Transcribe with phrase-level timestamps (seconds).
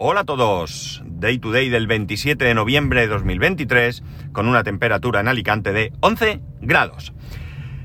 [0.00, 1.02] Hola a todos.
[1.04, 5.92] Day to day del 27 de noviembre de 2023 con una temperatura en Alicante de
[5.98, 7.12] 11 grados.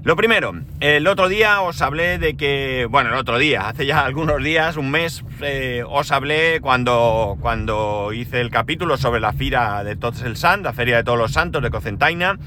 [0.04, 4.02] Lo primero, el otro día os hablé de que, bueno, el otro día, hace ya
[4.06, 9.84] algunos días, un mes, eh, os hablé cuando, cuando hice el capítulo sobre la fira
[9.84, 12.38] de Tots el Sant, la Feria de Todos los Santos de Cocentaina,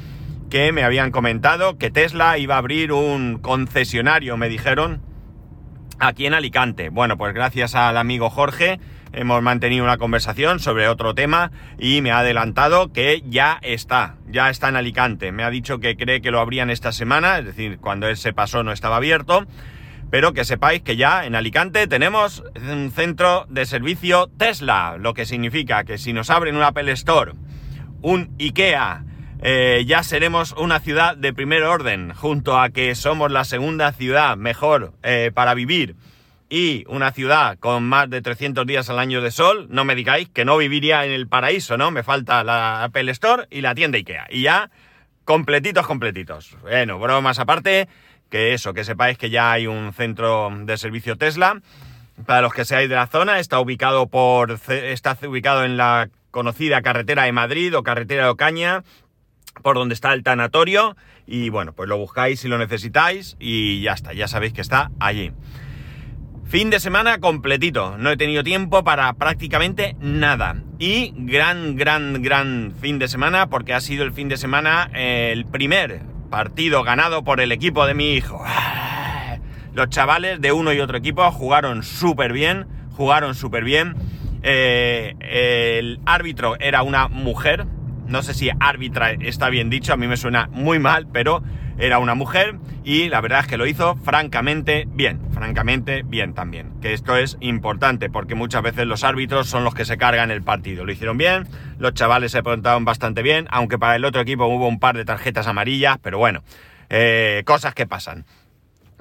[0.49, 5.03] que me habían comentado que Tesla iba a abrir un concesionario, me dijeron,
[5.99, 6.89] aquí en Alicante.
[6.89, 8.79] Bueno, pues gracias al amigo Jorge
[9.17, 14.51] hemos mantenido una conversación sobre otro tema y me ha adelantado que ya está, ya
[14.51, 15.33] está en Alicante.
[15.33, 18.35] Me ha dicho que cree que lo abrían esta semana, es decir, cuando él se
[18.35, 19.47] pasó no estaba abierto,
[20.11, 25.25] pero que sepáis que ya en Alicante tenemos un centro de servicio Tesla, lo que
[25.25, 27.33] significa que si nos abren un Apple Store,
[28.03, 29.05] un IKEA,
[29.43, 34.37] eh, ya seremos una ciudad de primer orden, junto a que somos la segunda ciudad
[34.37, 35.97] mejor eh, para vivir
[36.49, 40.29] y una ciudad con más de 300 días al año de sol, no me digáis
[40.29, 41.91] que no viviría en el paraíso, ¿no?
[41.91, 44.27] Me falta la Apple Store y la tienda IKEA.
[44.31, 44.71] Y ya,
[45.25, 46.57] completitos, completitos.
[46.63, 47.89] Bueno, bromas aparte,
[48.31, 51.61] que eso, que sepáis que ya hay un centro de servicio Tesla.
[52.25, 56.81] Para los que seáis de la zona, está ubicado por, está ubicado en la conocida
[56.81, 58.85] carretera de Madrid o carretera de Ocaña,
[59.63, 60.97] por donde está el tanatorio.
[61.27, 64.91] Y bueno, pues lo buscáis si lo necesitáis y ya está, ya sabéis que está
[65.01, 65.33] allí.
[66.49, 70.55] Fin de semana completito, no he tenido tiempo para prácticamente nada.
[70.79, 75.31] Y gran, gran, gran fin de semana porque ha sido el fin de semana eh,
[75.33, 78.45] el primer partido ganado por el equipo de mi hijo.
[79.75, 83.97] Los chavales de uno y otro equipo jugaron súper bien, jugaron súper bien.
[84.45, 87.67] Eh, el árbitro era una mujer,
[88.07, 91.43] no sé si árbitra está bien dicho, a mí me suena muy mal, pero
[91.79, 96.81] era una mujer y la verdad es que lo hizo francamente bien, francamente bien también.
[96.81, 100.43] Que esto es importante porque muchas veces los árbitros son los que se cargan el
[100.43, 100.85] partido.
[100.85, 101.47] Lo hicieron bien,
[101.79, 105.05] los chavales se preguntaron bastante bien, aunque para el otro equipo hubo un par de
[105.05, 106.43] tarjetas amarillas, pero bueno,
[106.89, 108.25] eh, cosas que pasan.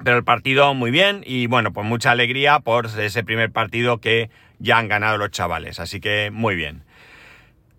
[0.04, 4.30] Pero el partido muy bien y bueno, pues mucha alegría por ese primer partido que
[4.58, 5.80] ya han ganado los chavales.
[5.80, 6.82] Así que muy bien.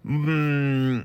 [0.03, 1.01] Mmm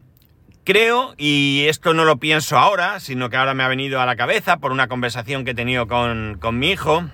[0.65, 4.15] Creo, y esto no lo pienso ahora, sino que ahora me ha venido a la
[4.15, 7.05] cabeza por una conversación que he tenido con, mi hijo.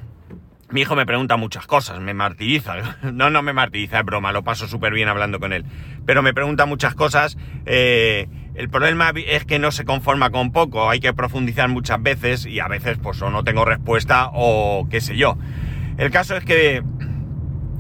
[0.70, 2.74] Mi hijo me pregunta muchas cosas, me martiriza.
[3.10, 5.64] No, no me martiriza, es broma, lo paso súper bien hablando con él.
[6.04, 7.38] Pero me pregunta muchas cosas.
[7.64, 12.44] Eh, el problema es que no se conforma con poco, hay que profundizar muchas veces
[12.44, 15.38] y a veces pues o no tengo respuesta o qué sé yo.
[15.96, 16.82] El caso es que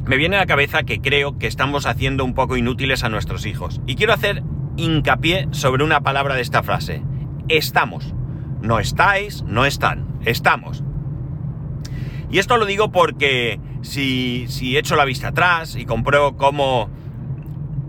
[0.06, 3.44] me viene a la cabeza que creo que estamos haciendo un poco inútiles a nuestros
[3.44, 3.82] hijos.
[3.86, 4.42] Y quiero hacer
[4.78, 7.02] hincapié sobre una palabra de esta frase.
[7.48, 8.14] Estamos.
[8.62, 10.06] No estáis, no están.
[10.24, 10.82] Estamos.
[12.30, 16.88] Y esto lo digo porque si, si echo la vista atrás y compruebo cómo...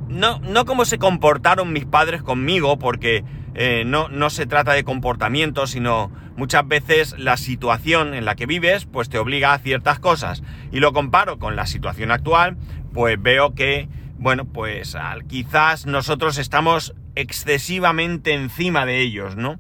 [0.07, 3.23] No, no cómo se comportaron mis padres conmigo, porque
[3.53, 8.47] eh, no, no se trata de comportamiento, sino muchas veces la situación en la que
[8.47, 10.41] vives, pues te obliga a ciertas cosas.
[10.71, 12.57] Y lo comparo con la situación actual,
[12.91, 13.87] pues veo que
[14.19, 14.97] bueno, pues
[15.27, 19.59] quizás nosotros estamos excesivamente encima de ellos, ¿no?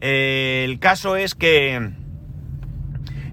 [0.00, 1.90] Eh, el caso es que,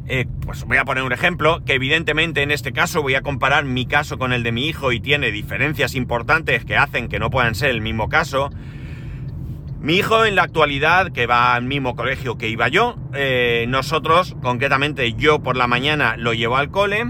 [0.08, 3.66] eh, pues voy a poner un ejemplo, que evidentemente en este caso voy a comparar
[3.66, 7.30] mi caso con el de mi hijo y tiene diferencias importantes que hacen que no
[7.30, 8.50] puedan ser el mismo caso.
[9.82, 14.36] Mi hijo en la actualidad, que va al mismo colegio que iba yo, eh, nosotros,
[14.42, 17.06] concretamente yo por la mañana lo llevo al cole,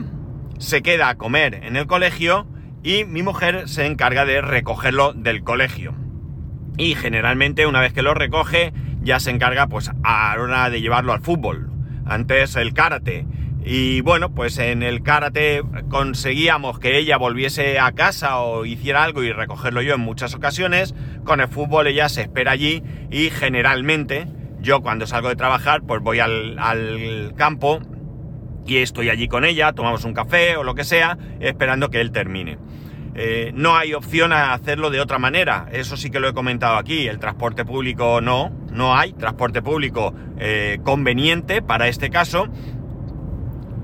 [0.58, 2.48] se queda a comer en el colegio,
[2.86, 5.96] y mi mujer se encarga de recogerlo del colegio.
[6.78, 10.82] Y generalmente una vez que lo recoge ya se encarga pues a la hora de
[10.82, 11.72] llevarlo al fútbol.
[12.06, 13.26] Antes el karate.
[13.64, 19.24] Y bueno, pues en el karate conseguíamos que ella volviese a casa o hiciera algo
[19.24, 20.94] y recogerlo yo en muchas ocasiones.
[21.24, 24.28] Con el fútbol ella se espera allí y generalmente
[24.60, 27.82] yo cuando salgo de trabajar pues voy al, al campo
[28.66, 32.12] y estoy allí con ella, tomamos un café o lo que sea, esperando que él
[32.12, 32.58] termine.
[33.18, 36.76] Eh, no hay opción a hacerlo de otra manera, eso sí que lo he comentado
[36.76, 42.48] aquí, el transporte público no, no hay transporte público eh, conveniente para este caso.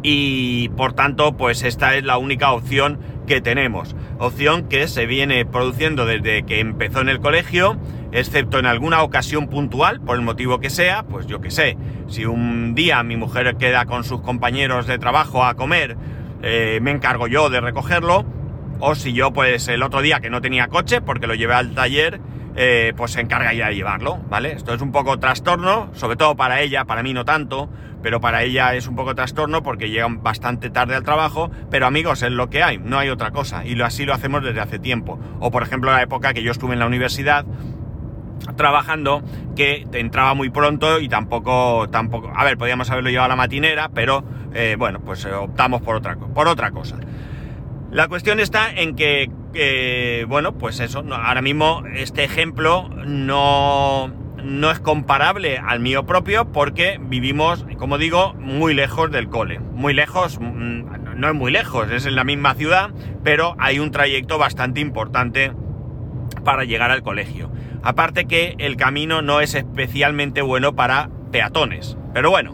[0.04, 5.46] Y por tanto pues esta es la única opción que tenemos, opción que se viene
[5.46, 7.78] produciendo desde que empezó en el colegio,
[8.12, 11.78] excepto en alguna ocasión puntual, por el motivo que sea, pues yo que sé,
[12.08, 15.98] si un día mi mujer queda con sus compañeros de trabajo a comer,
[16.42, 18.26] eh, me encargo yo de recogerlo,
[18.80, 21.74] o si yo, pues el otro día que no tenía coche, porque lo llevé al
[21.76, 22.20] taller,
[22.56, 24.52] eh, pues se encarga ya de llevarlo, ¿vale?
[24.54, 27.70] Esto es un poco trastorno, sobre todo para ella, para mí no tanto,
[28.02, 32.24] pero para ella es un poco trastorno porque llegan bastante tarde al trabajo, pero amigos,
[32.24, 35.20] es lo que hay, no hay otra cosa, y así lo hacemos desde hace tiempo.
[35.40, 37.46] O por ejemplo la época que yo estuve en la universidad
[38.56, 39.24] trabajando
[39.56, 43.90] que entraba muy pronto y tampoco, tampoco, a ver, podíamos haberlo llevado a la matinera,
[43.90, 44.24] pero
[44.54, 46.98] eh, bueno, pues eh, optamos por otra, por otra cosa.
[47.92, 54.80] La cuestión está en que, bueno, pues eso, ahora mismo este ejemplo no, no es
[54.80, 59.60] comparable al mío propio porque vivimos, como digo, muy lejos del cole.
[59.60, 62.92] Muy lejos, mm, no es muy lejos, es en la misma ciudad,
[63.24, 65.52] pero hay un trayecto bastante importante
[66.44, 67.52] para llegar al colegio.
[67.84, 71.98] Aparte que el camino no es especialmente bueno para peatones.
[72.14, 72.54] Pero bueno,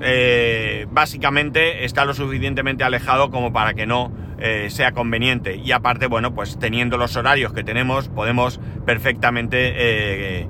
[0.00, 5.56] eh, básicamente está lo suficientemente alejado como para que no eh, sea conveniente.
[5.56, 10.46] Y aparte, bueno, pues teniendo los horarios que tenemos, podemos perfectamente eh,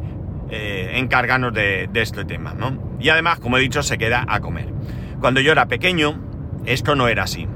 [0.94, 2.96] encargarnos de, de, este tema, ¿no?
[2.98, 4.68] Y además, como he dicho, se queda a comer.
[5.20, 6.20] Cuando yo era pequeño,
[6.64, 7.46] esto no era así.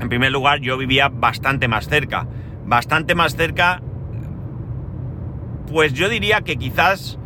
[0.00, 2.26] En primer lugar, yo vivía bastante más cerca.
[2.64, 3.80] Bastante más cerca
[5.70, 7.18] pues yo diría que quizás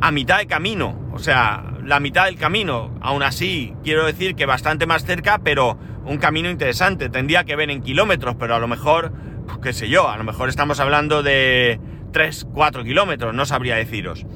[0.00, 4.46] a mitad de camino, o sea, la mitad del camino, aún así, quiero decir que
[4.46, 8.68] bastante más cerca, pero un camino interesante, tendría que ver en kilómetros, pero a lo
[8.68, 9.12] mejor,
[9.46, 11.80] pues, qué sé yo, a lo mejor estamos hablando de
[12.12, 14.26] 3, 4 kilómetros, no sabría deciros.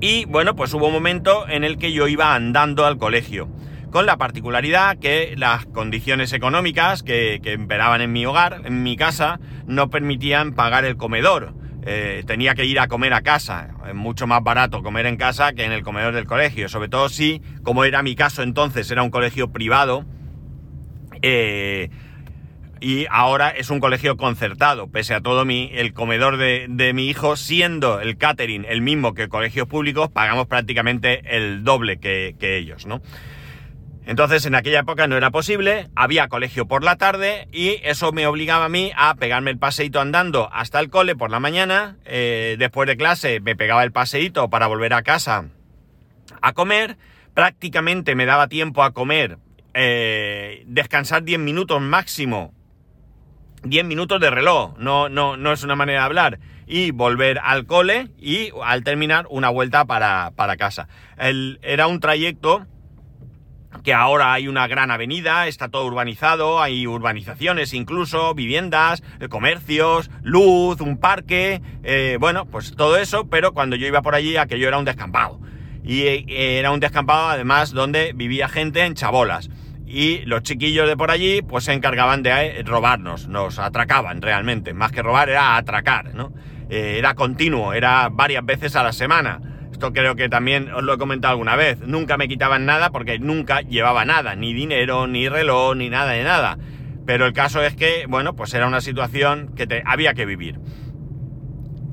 [0.00, 3.48] Y bueno, pues hubo un momento en el que yo iba andando al colegio,
[3.90, 8.96] con la particularidad que las condiciones económicas que, que imperaban en mi hogar, en mi
[8.96, 11.54] casa, no permitían pagar el comedor.
[11.90, 13.70] Eh, tenía que ir a comer a casa.
[13.88, 16.68] Es mucho más barato comer en casa que en el comedor del colegio.
[16.68, 20.04] Sobre todo si, como era mi caso entonces, era un colegio privado.
[21.22, 21.88] Eh,
[22.78, 24.88] y ahora es un colegio concertado.
[24.88, 29.28] Pese a todo, mi, el comedor de, mi hijo, siendo el catering el mismo que
[29.28, 33.00] colegios públicos, pagamos prácticamente el doble que, que ellos, ¿no?
[34.08, 38.26] Entonces en aquella época no era posible, había colegio por la tarde y eso me
[38.26, 42.56] obligaba a mí a pegarme el paseíto andando hasta el cole por la mañana, eh,
[42.58, 45.50] después de clase me pegaba el paseíto para volver a casa
[46.40, 46.96] a comer,
[47.34, 49.36] prácticamente me daba tiempo a comer,
[49.74, 52.54] eh, descansar 10 minutos máximo,
[53.64, 57.66] 10 minutos de reloj, no, no, no es una manera de hablar, y volver al
[57.66, 60.88] cole y al terminar una vuelta para, para casa.
[61.18, 62.66] era un trayecto
[63.82, 70.10] que ahora hay una gran avenida, está todo urbanizado, hay urbanizaciones incluso, viviendas, eh, comercios,
[70.22, 74.68] luz, un parque, eh, bueno, pues todo eso, pero cuando yo iba por allí aquello
[74.68, 75.40] era un descampado.
[75.84, 79.50] Y eh, era un descampado además donde vivía gente en chabolas.
[79.86, 84.74] Y los chiquillos de por allí pues se encargaban de robarnos, nos atracaban realmente.
[84.74, 86.32] Más que robar era atracar, ¿no?
[86.70, 89.40] era continuo, era varias veces a la semana.
[89.78, 91.78] Esto creo que también os lo he comentado alguna vez.
[91.78, 96.24] Nunca me quitaban nada porque nunca llevaba nada, ni dinero, ni reloj, ni nada de
[96.24, 96.58] nada.
[97.06, 100.58] Pero el caso es que, bueno, pues era una situación que te, había que vivir.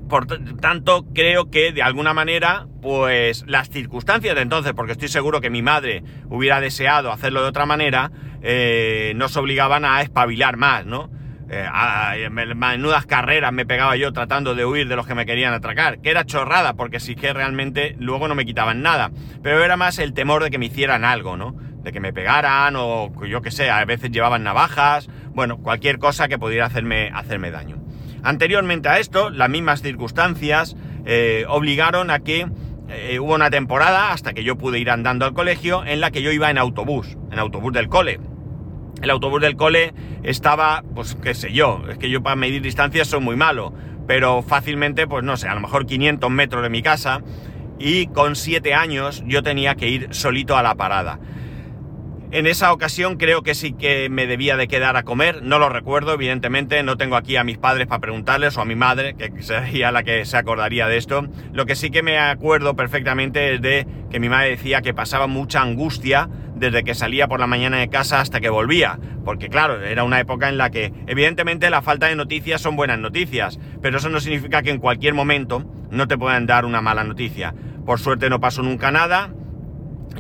[0.10, 5.40] Por tanto, creo que de alguna manera, pues las circunstancias de entonces, porque estoy seguro
[5.40, 8.12] que mi madre hubiera deseado hacerlo de otra manera,
[8.42, 11.12] eh, nos obligaban a espabilar más, ¿no?
[11.48, 16.00] Eh, menudas carreras me pegaba yo tratando de huir de los que me querían atracar,
[16.00, 19.12] que era chorrada, porque sí que realmente luego no me quitaban nada,
[19.44, 21.56] pero era más el temor de que me hicieran algo, ¿no?
[21.84, 26.28] De que me pegaran o yo que sé, a veces llevaban navajas, bueno, cualquier cosa
[26.28, 27.78] que pudiera hacerme, hacerme daño.
[28.24, 32.48] Anteriormente a esto, las mismas circunstancias eh, obligaron a que
[32.90, 36.24] eh, hubo una temporada, hasta que yo pude ir andando al colegio, en la que
[36.24, 38.20] yo iba en autobús, en autobús del cole
[39.02, 43.08] el autobús del cole estaba, pues qué sé yo, es que yo para medir distancias
[43.08, 43.74] soy muy malo,
[44.08, 47.22] pero fácilmente, pues no sé, a lo mejor 500 metros de mi casa
[47.80, 51.20] y con 7 años yo tenía que ir solito a la parada.
[52.32, 55.70] En esa ocasión creo que sí que me debía de quedar a comer, no lo
[55.70, 59.32] recuerdo, evidentemente, no tengo aquí a mis padres para preguntarles o a mi madre, que
[59.42, 61.28] sería la que se acordaría de esto.
[61.54, 65.28] Lo que sí que me acuerdo perfectamente es de que mi madre decía que pasaba
[65.28, 69.82] mucha angustia desde que salía por la mañana de casa hasta que volvía, porque claro,
[69.82, 73.98] era una época en la que evidentemente la falta de noticias son buenas noticias, pero
[73.98, 77.54] eso no significa que en cualquier momento no te puedan dar una mala noticia.
[77.86, 79.34] Por suerte no pasó nunca nada,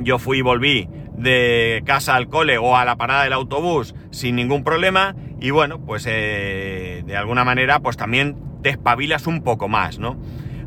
[0.01, 4.35] yo fui y volví de casa al cole o a la parada del autobús sin
[4.35, 9.67] ningún problema y bueno, pues eh, de alguna manera pues también te espabilas un poco
[9.67, 10.17] más, ¿no?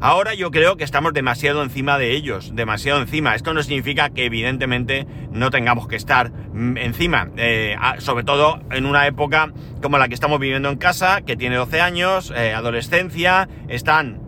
[0.00, 3.34] Ahora yo creo que estamos demasiado encima de ellos, demasiado encima.
[3.34, 8.86] Esto no significa que evidentemente no tengamos que estar mm, encima, eh, sobre todo en
[8.86, 9.52] una época
[9.82, 14.20] como la que estamos viviendo en casa, que tiene 12 años, eh, adolescencia, están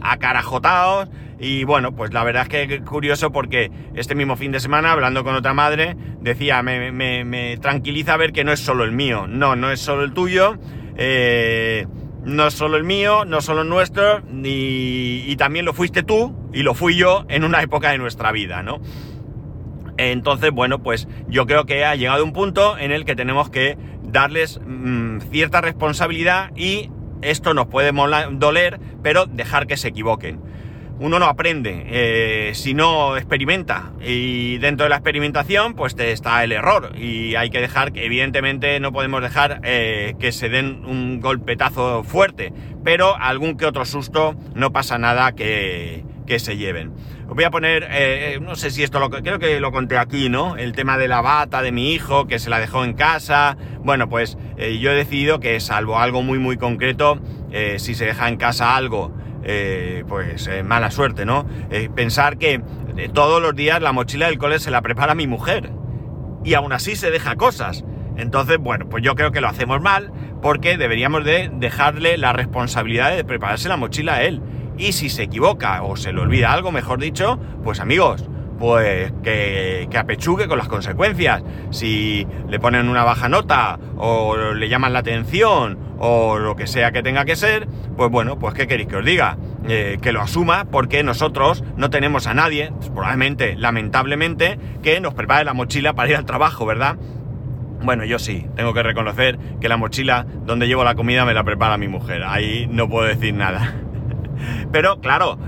[0.00, 1.08] acarajotados.
[1.38, 4.92] Y bueno, pues la verdad es que es curioso porque este mismo fin de semana,
[4.92, 9.26] hablando con otra madre, decía, me, me, tranquiliza ver que no es solo el mío.
[9.28, 10.58] No, no es solo el tuyo.
[10.96, 11.86] Eh,
[12.24, 16.34] no es solo el mío, no solo el nuestro, y, y también lo fuiste tú
[16.52, 18.80] y lo fui yo en una época de nuestra vida, ¿no?
[19.98, 23.76] Entonces, bueno, pues yo creo que ha llegado un punto en el que tenemos que
[24.02, 26.90] darles mm, cierta responsabilidad y
[27.22, 27.92] esto nos puede
[28.32, 30.40] doler, pero dejar que se equivoquen.
[31.02, 36.44] Uno no aprende eh, si no experimenta y dentro de la experimentación pues te está
[36.44, 40.84] el error y hay que dejar que evidentemente no podemos dejar eh, que se den
[40.84, 42.52] un golpetazo fuerte,
[42.84, 46.92] pero algún que otro susto no pasa nada que, que se lleven.
[47.28, 50.28] Os voy a poner, eh, no sé si esto lo creo que lo conté aquí,
[50.28, 50.56] ¿no?
[50.56, 53.56] El tema de la bata de mi hijo, que se la dejó en casa.
[53.80, 57.20] Bueno, pues eh, yo he decidido que salvo algo muy muy concreto,
[57.76, 59.12] si se deja en casa algo,
[60.08, 61.46] pues mala suerte, ¿no?
[61.94, 62.62] pensar que
[63.12, 65.70] todos los días la mochila del cole se la prepara mi mujer.
[66.44, 67.84] Y aún así se deja cosas.
[68.16, 73.14] Entonces, bueno, pues yo creo que lo hacemos mal porque deberíamos de dejarle la responsabilidad
[73.14, 74.42] de prepararse la mochila a él
[74.76, 79.86] y si se equivoca o se le olvida algo, mejor dicho, pues amigos, pues que,
[79.90, 81.42] que, apechugue con las consecuencias.
[81.70, 86.90] Si le ponen una baja nota o le llaman la atención o lo que sea
[86.90, 89.38] que tenga que ser, pues bueno, pues qué queréis que os diga.
[89.68, 95.44] Eh, que lo asuma porque nosotros no tenemos a nadie, probablemente, lamentablemente, que nos prepare
[95.44, 96.96] la mochila para ir al trabajo, ¿verdad?
[97.84, 101.44] Bueno, yo sí, tengo que reconocer que la mochila donde llevo la comida me la
[101.44, 102.24] prepara mi mujer.
[102.24, 103.72] Ahí no puedo decir nada.
[104.70, 105.38] Pero claro,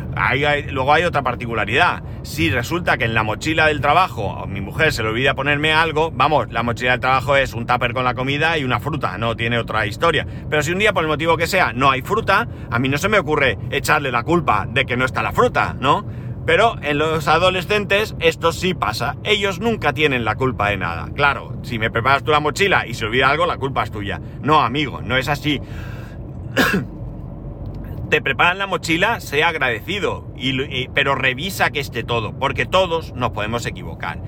[0.70, 2.02] luego hay otra particularidad.
[2.22, 6.10] Si resulta que en la mochila del trabajo mi mujer se le olvida ponerme algo,
[6.10, 9.36] vamos, la mochila del trabajo es un tupper con la comida y una fruta, no
[9.36, 10.26] tiene otra historia.
[10.48, 12.98] Pero si un día por el motivo que sea no hay fruta, a mí no
[12.98, 16.04] se me ocurre echarle la culpa de que no está la fruta, ¿no?
[16.46, 19.16] Pero en los adolescentes esto sí pasa.
[19.24, 21.08] Ellos nunca tienen la culpa de nada.
[21.14, 24.20] Claro, si me preparas tú la mochila y se olvida algo, la culpa es tuya.
[24.42, 25.60] No, amigo, no es así.
[28.10, 33.30] te preparan la mochila, sea agradecido, y, pero revisa que esté todo, porque todos nos
[33.30, 34.18] podemos equivocar.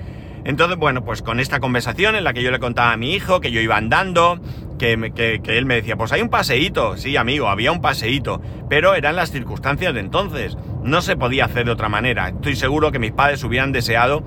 [0.45, 3.41] Entonces, bueno, pues con esta conversación en la que yo le contaba a mi hijo
[3.41, 4.39] que yo iba andando,
[4.79, 8.95] que, que, él me decía, pues hay un paseíto, sí amigo, había un paseíto, pero
[8.95, 12.29] eran las circunstancias de entonces, no se podía hacer de otra manera.
[12.29, 14.23] Estoy seguro que mis padres hubieran deseado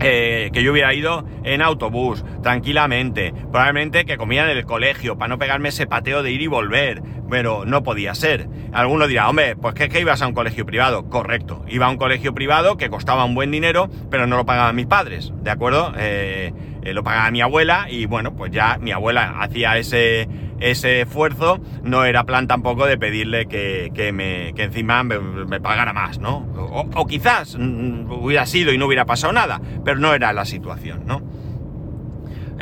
[0.00, 5.28] eh, que yo hubiera ido en autobús, tranquilamente, probablemente que comían en el colegio, para
[5.28, 8.48] no pegarme ese pateo de ir y volver, pero no podía ser.
[8.72, 11.08] Alguno dirá, hombre, pues que es que ibas a un colegio privado.
[11.08, 14.76] Correcto, iba a un colegio privado que costaba un buen dinero, pero no lo pagaban
[14.76, 15.92] mis padres, ¿de acuerdo?
[15.98, 16.52] Eh,
[16.82, 20.28] eh, lo pagaba mi abuela y bueno, pues ya mi abuela hacía ese
[20.60, 25.92] ese esfuerzo, no era plan tampoco de pedirle que, que, me, que encima me, pagara
[25.92, 26.46] más, ¿no?
[26.94, 31.06] O, quizás mm, hubiera sido y no hubiera pasado nada, pero no era la situación,
[31.06, 31.22] ¿no?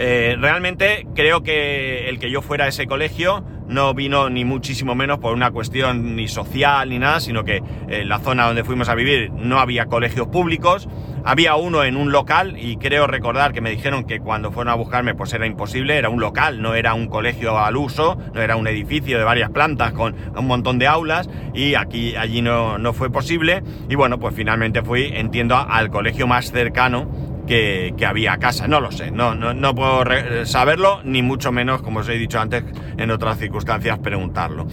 [0.01, 4.95] Eh, realmente creo que el que yo fuera a ese colegio no vino ni muchísimo
[4.95, 8.89] menos por una cuestión ni social ni nada, sino que en la zona donde fuimos
[8.89, 10.89] a vivir no había colegios públicos,
[11.29, 14.77] había uno en un local y creo recordar que me dijeron que cuando fueron a
[14.77, 18.57] buscarme pues era imposible, era un local, no era un colegio al uso, no era
[18.57, 22.95] un edificio de varias plantas con un montón de aulas y aquí allí no, no
[22.95, 27.07] fue posible y bueno pues finalmente fui, entiendo, al colegio más cercano
[27.47, 28.67] que, había casa.
[28.67, 30.05] No lo sé, no, no, no puedo
[30.47, 32.65] saberlo, ni mucho menos, como os he dicho antes,
[32.97, 34.67] en otras circunstancias preguntarlo.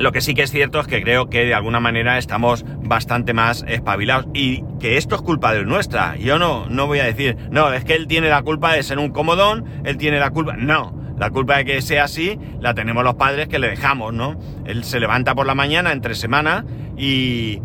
[0.00, 3.34] Lo que sí que es cierto es que creo que de alguna manera estamos bastante
[3.34, 6.16] más espabilados y que esto es culpa de nuestra.
[6.16, 8.98] Yo no, no voy a decir, no, es que él tiene la culpa de ser
[8.98, 10.56] un comodón, él tiene la culpa.
[10.56, 14.40] No, la culpa de que sea así la tenemos los padres que le dejamos, ¿no?
[14.64, 16.64] Él se levanta por la mañana entre semana
[16.96, 17.60] y,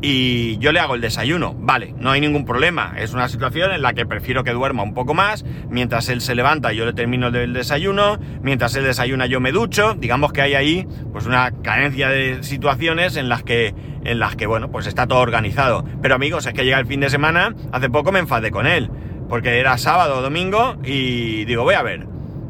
[0.00, 1.54] y yo le hago el desayuno.
[1.58, 2.94] Vale, no hay ningún problema.
[2.98, 5.44] Es una situación en la que prefiero que duerma un poco más.
[5.68, 8.18] Mientras él se levanta, yo le termino el desayuno.
[8.42, 9.94] Mientras él desayuna, yo me ducho.
[9.94, 13.74] Digamos que hay ahí, pues, una carencia de situaciones en las que,
[14.04, 15.84] en las que, bueno, pues está todo organizado.
[16.00, 17.54] Pero amigos, es que llega el fin de semana.
[17.72, 18.90] Hace poco me enfadé con él.
[19.28, 22.06] Porque era sábado o domingo y digo, voy a ver.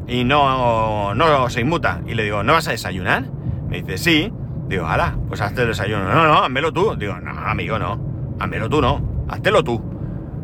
[0.07, 2.01] Y no, no se inmuta.
[2.07, 3.25] Y le digo, ¿no vas a desayunar?
[3.67, 4.33] Me dice, sí.
[4.69, 6.03] Digo, ala, pues hazte el desayuno.
[6.03, 6.95] No, no, házmelo tú.
[6.95, 7.99] Digo, no, amigo, no.
[8.39, 9.25] Házmelo tú, no.
[9.27, 9.83] Háztelo tú.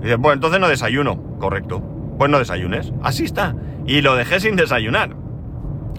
[0.01, 1.37] Dice, bueno, entonces no desayuno.
[1.39, 1.79] Correcto.
[2.17, 2.91] Pues no desayunes.
[3.03, 3.55] Así está.
[3.85, 5.15] Y lo dejé sin desayunar.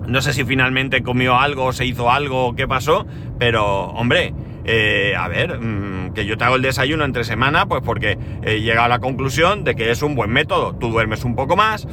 [0.08, 3.06] No sé si finalmente comió algo, se hizo algo, qué pasó,
[3.38, 7.82] pero, hombre, eh, a ver, mm, que yo te hago el desayuno entre semana, pues
[7.84, 10.74] porque he llegado a la conclusión de que es un buen método.
[10.76, 11.88] Tú duermes un poco más,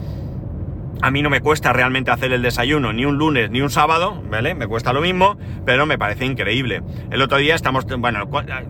[1.03, 4.23] A mí no me cuesta realmente hacer el desayuno ni un lunes ni un sábado,
[4.31, 4.55] ¿vale?
[4.55, 6.81] Me cuesta lo mismo, pero me parece increíble.
[7.11, 8.25] El otro día estamos, bueno,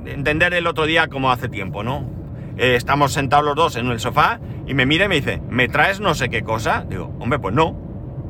[0.08, 2.10] entender el otro día como hace tiempo, ¿no?
[2.58, 5.68] Eh, estamos sentados los dos en el sofá y me mira y me dice, ¿me
[5.68, 6.88] traes no sé qué cosa?
[6.90, 7.68] Digo, hombre, pues no.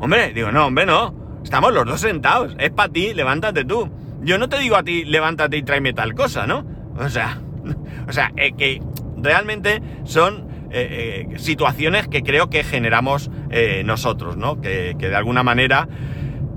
[0.01, 1.39] Hombre, digo, no, hombre, no.
[1.41, 2.57] Estamos los dos sentados.
[2.59, 3.89] Es para ti, levántate tú.
[4.21, 6.65] Yo no te digo a ti, levántate y tráeme tal cosa, ¿no?
[6.97, 7.39] O sea,
[8.09, 8.81] o sea, que
[9.15, 14.59] realmente son eh, eh, situaciones que creo que generamos eh, nosotros, ¿no?
[14.59, 15.87] Que, de alguna manera,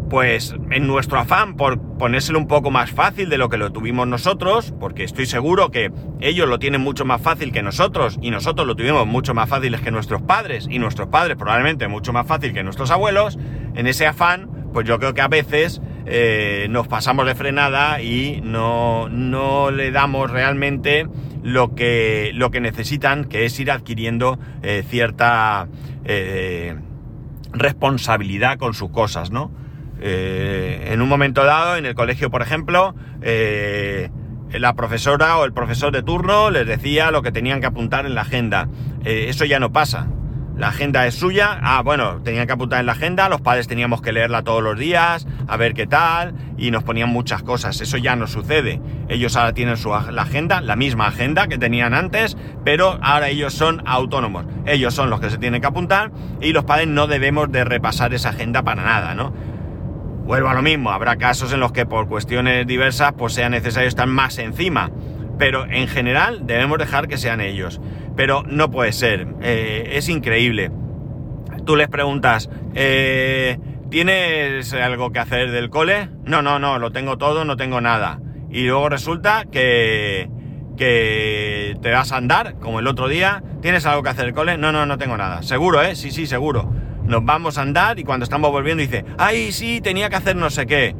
[0.08, 4.08] pues en nuestro afán por ponérselo un poco más fácil de lo que lo tuvimos
[4.08, 8.66] nosotros, porque estoy seguro que ellos lo tienen mucho más fácil que nosotros y nosotros
[8.66, 12.54] lo tuvimos mucho más fácil que nuestros padres y nuestros padres probablemente mucho más fácil
[12.54, 13.38] que nuestros abuelos,
[13.74, 15.82] en ese afán, pues yo creo que a veces
[16.70, 21.06] nos pasamos de frenada y no, no le damos realmente
[21.46, 25.68] lo que, lo que necesitan, que es ir adquiriendo eh, cierta
[26.04, 26.74] eh,
[27.52, 29.52] responsabilidad con sus cosas, ¿no?
[30.00, 35.92] Eh, en un momento dado, en el colegio, por ejemplo, la profesora o el profesor
[35.92, 38.68] de turno les decía lo que tenían que apuntar en la agenda.
[39.04, 40.08] eso ya no pasa
[40.56, 41.58] la agenda es suya.
[41.62, 44.78] Ah, bueno, tenían que apuntar en la agenda, los padres teníamos que leerla todos los
[44.78, 47.80] días, a ver qué tal, y nos ponían muchas cosas.
[47.80, 48.80] Eso ya no sucede.
[49.08, 53.52] Ellos ahora tienen su la agenda, la misma agenda que tenían antes, pero ahora ellos
[53.52, 54.46] son autónomos.
[54.64, 56.10] Ellos son los que se tienen que apuntar
[56.40, 59.32] y los padres no debemos de repasar esa agenda para nada, ¿no?
[60.24, 63.88] Vuelvo a lo mismo, habrá casos en los que por cuestiones diversas pues sea necesario
[63.88, 64.90] estar más encima,
[65.38, 67.80] pero en general debemos dejar que sean ellos.
[68.16, 70.70] Pero no puede ser, eh, es increíble.
[71.64, 73.58] Tú les preguntas, eh,
[73.90, 76.08] ¿tienes algo que hacer del cole?
[76.24, 78.20] No, no, no, lo tengo todo, no tengo nada.
[78.50, 80.30] Y luego resulta que,
[80.76, 83.42] que te vas a andar, como el otro día.
[83.60, 84.56] ¿Tienes algo que hacer del cole?
[84.56, 85.42] No, no, no tengo nada.
[85.42, 85.94] Seguro, ¿eh?
[85.94, 86.72] Sí, sí, seguro.
[87.04, 90.50] Nos vamos a andar y cuando estamos volviendo dice, ay, sí, tenía que hacer no
[90.50, 90.94] sé qué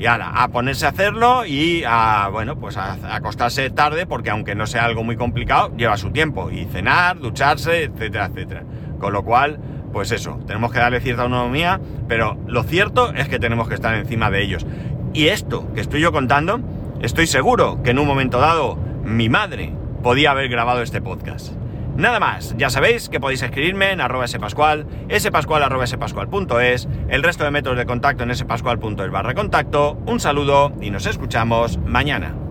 [0.00, 4.54] y ahora, a ponerse a hacerlo y a, bueno, pues a, acostarse tarde, porque aunque
[4.54, 6.50] no sea algo muy complicado, lleva su tiempo.
[6.50, 8.64] Y cenar, ducharse, etcétera, etcétera.
[8.98, 9.60] Con lo cual,
[9.92, 13.94] pues eso, tenemos que darle cierta autonomía, pero lo cierto es que tenemos que estar
[13.94, 14.64] encima de ellos.
[15.12, 16.60] Y esto que estoy yo contando,
[17.02, 21.59] estoy seguro que en un momento dado mi madre podía haber grabado este podcast.
[22.00, 24.86] Nada más, ya sabéis que podéis escribirme en arroba spascual,
[25.18, 29.98] spascual arroba spascual.es, el resto de métodos de contacto en spascual.es barra contacto.
[30.06, 32.49] Un saludo y nos escuchamos mañana.